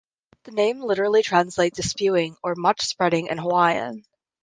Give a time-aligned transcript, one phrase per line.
[0.45, 4.03] The name literally translates to "spewing" or '"much spreading" in Hawaiian.